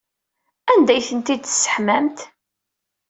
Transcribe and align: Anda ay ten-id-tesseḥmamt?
Anda 0.71 0.91
ay 0.93 1.03
ten-id-tesseḥmamt? 1.07 2.19